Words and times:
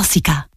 Cinema 0.00 0.48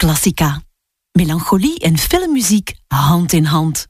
Classica. 0.00 0.62
Melancholie 1.12 1.78
en 1.78 1.98
filmmuziek 1.98 2.74
hand 2.86 3.32
in 3.32 3.44
hand. 3.44 3.89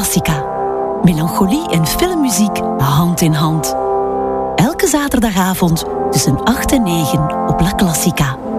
Classica. 0.00 0.44
Melancholie 1.02 1.68
en 1.70 1.86
filmmuziek 1.86 2.58
hand 2.78 3.20
in 3.20 3.32
hand. 3.32 3.76
Elke 4.56 4.86
zaterdagavond 4.86 5.84
tussen 6.10 6.44
8 6.44 6.72
en 6.72 6.82
9 6.82 7.48
op 7.48 7.60
La 7.60 7.74
Classica. 7.74 8.49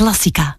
Classica. 0.00 0.58